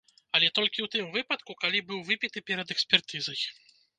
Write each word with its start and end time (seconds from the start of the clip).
Але 0.37 0.47
толькі 0.57 0.85
у 0.85 0.89
тым 0.95 1.09
выпадку, 1.17 1.55
калі 1.63 1.83
быў 1.91 2.01
выпіты 2.09 2.43
перад 2.49 2.67
экспертызай. 2.79 3.41